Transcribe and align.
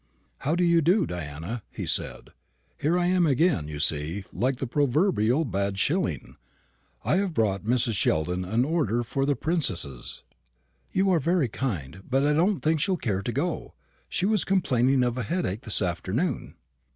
"How 0.39 0.55
do 0.55 0.63
you 0.63 0.81
do, 0.81 1.05
Diana?" 1.05 1.61
he 1.69 1.85
said. 1.85 2.31
"Here 2.79 2.97
I 2.97 3.05
am 3.05 3.27
again, 3.27 3.67
you 3.67 3.79
see, 3.79 4.23
like 4.33 4.55
the 4.57 4.65
proverbial 4.65 5.45
bad 5.45 5.77
shilling. 5.77 6.37
I 7.05 7.17
have 7.17 7.35
brought 7.35 7.65
Mrs. 7.65 7.93
Sheldon 7.93 8.43
an 8.43 8.65
order 8.65 9.03
for 9.03 9.27
the 9.27 9.35
Princess's." 9.35 10.23
"You 10.91 11.11
are 11.11 11.19
very 11.19 11.49
kind; 11.49 12.01
but 12.09 12.25
I 12.25 12.33
don't 12.33 12.61
think 12.61 12.81
she'll 12.81 12.97
care 12.97 13.21
to 13.21 13.31
go. 13.31 13.75
She 14.09 14.25
was 14.25 14.43
complaining 14.43 15.03
of 15.03 15.19
a 15.19 15.23
headache 15.23 15.61
this 15.61 15.83
afternoon." 15.83 16.55